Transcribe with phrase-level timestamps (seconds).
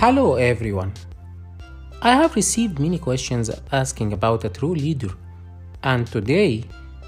[0.00, 0.94] Hello everyone.
[2.00, 5.10] I have received many questions asking about a true leader,
[5.82, 6.64] and today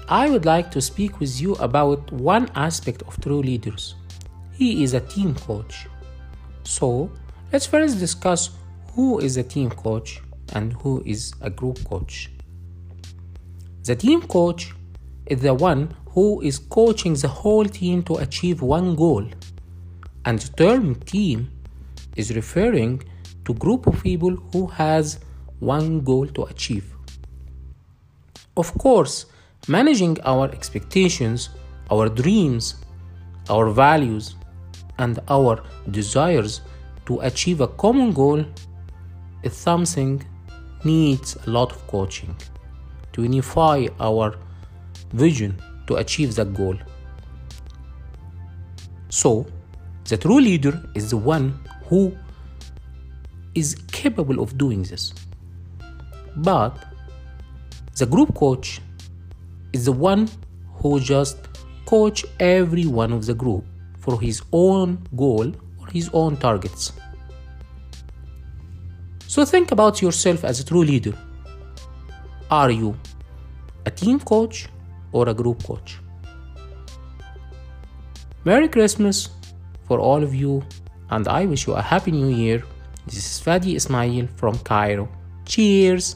[0.07, 3.95] I would like to speak with you about one aspect of true leaders.
[4.51, 5.87] He is a team coach.
[6.65, 7.09] So,
[7.51, 8.51] let's first discuss
[8.93, 10.21] who is a team coach
[10.53, 12.29] and who is a group coach.
[13.85, 14.71] The team coach
[15.25, 19.25] is the one who is coaching the whole team to achieve one goal.
[20.25, 21.49] And the term team
[22.15, 23.03] is referring
[23.45, 25.19] to group of people who has
[25.59, 26.93] one goal to achieve.
[28.55, 29.25] Of course,
[29.67, 31.49] managing our expectations,
[31.89, 32.75] our dreams,
[33.49, 34.35] our values,
[34.99, 36.61] and our desires
[37.05, 38.45] to achieve a common goal
[39.43, 40.23] is something
[40.83, 42.35] needs a lot of coaching
[43.13, 44.35] to unify our
[45.13, 46.77] vision to achieve that goal.
[49.09, 49.45] So,
[50.05, 51.59] the true leader is the one
[51.93, 52.17] who
[53.53, 55.13] is capable of doing this.
[56.37, 56.73] But
[57.99, 58.81] the group coach
[59.73, 60.27] is the one
[60.77, 61.37] who just
[61.85, 63.63] coach every one of the group
[63.99, 66.93] for his own goal or his own targets.
[69.27, 71.15] So think about yourself as a true leader.
[72.49, 72.97] Are you
[73.85, 74.67] a team coach
[75.11, 75.99] or a group coach?
[78.45, 79.29] Merry Christmas
[79.87, 80.63] for all of you,
[81.13, 82.63] and I wish you a happy new year.
[83.05, 85.07] This is Fadi Ismail from Cairo.
[85.45, 86.15] Cheers!